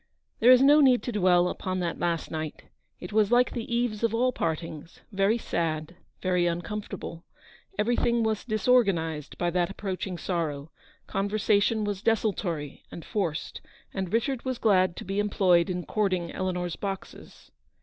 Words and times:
There 0.39 0.49
is 0.49 0.63
no 0.63 0.79
need 0.81 1.03
to 1.03 1.11
dwell 1.11 1.47
upon 1.47 1.77
that 1.81 1.99
last 1.99 2.31
night. 2.31 2.63
It 2.99 3.13
was 3.13 3.31
like 3.31 3.51
the 3.51 3.71
eves 3.71 4.01
of 4.03 4.15
all 4.15 4.31
partings, 4.31 5.01
very 5.11 5.37
sad, 5.37 5.95
very 6.23 6.47
uncomfortable. 6.47 7.23
Everything 7.77 8.23
was 8.23 8.43
disorganised 8.43 9.37
by 9.37 9.51
that 9.51 9.69
approaching 9.69 10.17
sorrow. 10.17 10.71
Conversation 11.05 11.83
was 11.83 12.01
desultory 12.01 12.83
and 12.91 13.05
forced, 13.05 13.61
and 13.93 14.11
Richard 14.11 14.43
was 14.43 14.57
glad 14.57 14.95
to 14.95 15.05
be 15.05 15.19
employed 15.19 15.69
in 15.69 15.85
cording 15.85 16.31
Eleanor's 16.31 16.75
boxes. 16.77 17.51